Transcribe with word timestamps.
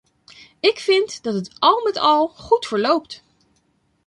Ik 0.59 0.79
vind 0.79 1.23
dat 1.23 1.33
het 1.33 1.55
al 1.59 1.83
met 1.83 1.97
al 1.97 2.27
goed 2.27 2.65
verloopt. 2.67 3.23